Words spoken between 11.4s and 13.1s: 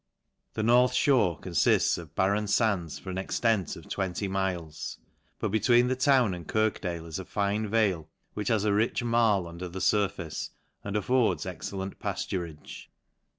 excellent paf turage.